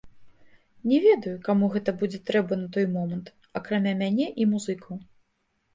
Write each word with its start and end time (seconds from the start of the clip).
Не 0.91 0.97
ведаю, 1.03 1.33
каму 1.47 1.69
гэта 1.77 1.95
будзе 1.99 2.21
трэба 2.31 2.59
на 2.63 2.67
той 2.79 2.85
момант, 2.97 3.33
акрамя 3.61 3.97
мяне 4.05 4.27
і 4.41 4.51
музыкаў. 4.57 4.95